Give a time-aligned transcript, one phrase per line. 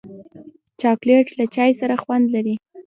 [0.81, 2.55] چاکلېټ له چای سره خوند لري.